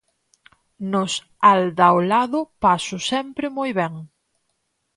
[0.91, 1.13] Nos
[1.51, 3.93] Aldaolado pásoo sempre moi ben.